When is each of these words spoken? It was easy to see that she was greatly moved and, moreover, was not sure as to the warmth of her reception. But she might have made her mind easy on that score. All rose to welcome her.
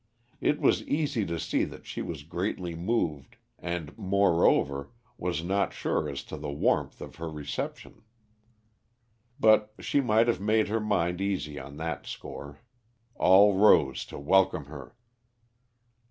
It 0.39 0.59
was 0.59 0.81
easy 0.87 1.27
to 1.27 1.39
see 1.39 1.63
that 1.63 1.85
she 1.85 2.01
was 2.01 2.23
greatly 2.23 2.73
moved 2.73 3.37
and, 3.59 3.95
moreover, 3.99 4.89
was 5.15 5.43
not 5.43 5.73
sure 5.73 6.09
as 6.09 6.23
to 6.23 6.37
the 6.37 6.49
warmth 6.49 7.01
of 7.01 7.17
her 7.17 7.29
reception. 7.29 8.01
But 9.39 9.75
she 9.79 10.01
might 10.01 10.27
have 10.27 10.41
made 10.41 10.69
her 10.69 10.79
mind 10.79 11.21
easy 11.21 11.59
on 11.59 11.77
that 11.77 12.07
score. 12.07 12.61
All 13.13 13.55
rose 13.55 14.03
to 14.05 14.17
welcome 14.17 14.65
her. 14.65 14.95